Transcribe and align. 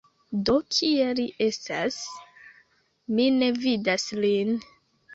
Do 0.49 0.53
kie 0.77 1.09
li 1.19 1.25
estas? 1.49 1.99
Mi 3.15 3.31
ne 3.39 3.55
vidas 3.63 4.11
lin? 4.27 4.61